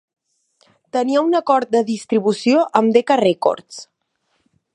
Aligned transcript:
Tenia 0.97 1.21
un 1.25 1.39
acord 1.41 1.71
de 1.77 1.81
distribució 1.91 2.65
amb 2.81 2.97
Decca 2.99 3.19
Records. 3.23 3.83